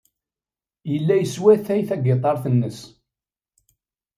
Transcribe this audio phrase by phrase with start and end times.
[0.91, 2.79] Yella yeswatay tagiṭart-nnes.